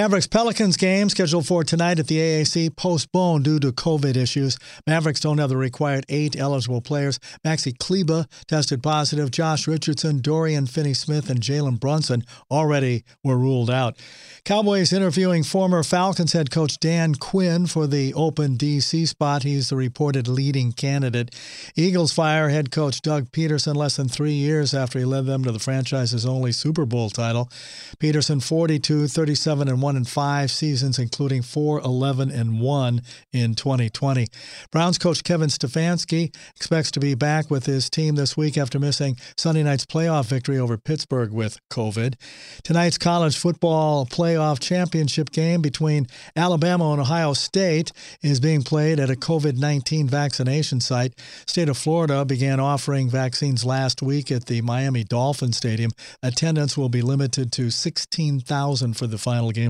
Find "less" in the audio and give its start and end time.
23.76-23.96